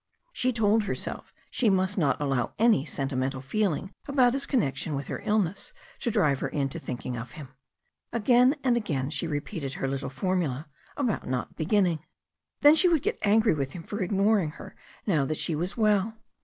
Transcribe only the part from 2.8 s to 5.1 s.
sentimental feeling about his connection with